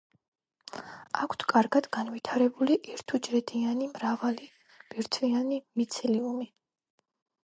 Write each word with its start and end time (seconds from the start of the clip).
აქვთ 1.25 1.43
კარგად 1.51 1.87
განვითარებული 1.97 2.77
ერთუჯრედიანი 2.93 3.89
მრავალბირთვიანი 3.97 5.61
მიცელიუმი. 5.83 6.49